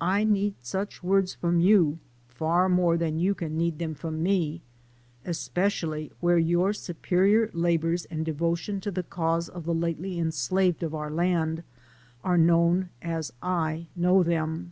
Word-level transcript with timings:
I 0.00 0.22
need 0.22 0.54
such 0.62 1.02
words 1.02 1.34
from 1.34 1.58
you 1.58 1.98
far 2.28 2.68
more 2.68 2.96
than 2.96 3.18
you 3.18 3.34
can 3.34 3.56
need 3.58 3.80
them 3.80 3.94
from 3.96 4.22
me, 4.22 4.62
especially 5.24 6.12
where 6.20 6.38
your 6.38 6.72
superior 6.72 7.50
labors 7.52 8.04
and 8.04 8.24
'devotion 8.24 8.80
to 8.82 8.92
the 8.92 9.02
cause 9.02 9.48
of 9.48 9.64
the 9.64 9.74
lately 9.74 10.20
enslaved 10.20 10.84
of 10.84 10.94
our 10.94 11.10
land 11.10 11.64
are 12.22 12.38
known 12.38 12.90
as 13.02 13.32
I 13.42 13.88
know 13.96 14.22
them. 14.22 14.70